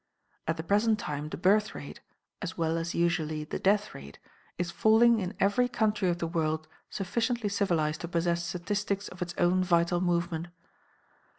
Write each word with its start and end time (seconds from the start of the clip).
"At 0.47 0.57
the 0.57 0.63
present 0.63 0.97
time 0.97 1.29
the 1.29 1.37
birth 1.37 1.75
rate 1.75 1.99
(as 2.41 2.57
well 2.57 2.75
as 2.79 2.95
usually 2.95 3.43
the 3.43 3.59
death 3.59 3.93
rate) 3.93 4.17
is 4.57 4.71
falling 4.71 5.19
in 5.19 5.35
every 5.39 5.67
country 5.69 6.09
of 6.09 6.17
the 6.17 6.25
world 6.25 6.67
sufficiently 6.89 7.49
civilized 7.49 8.01
to 8.01 8.07
possess 8.07 8.43
statistics 8.43 9.09
of 9.09 9.21
its 9.21 9.35
own 9.37 9.63
vital 9.63 10.01
movement. 10.01 10.47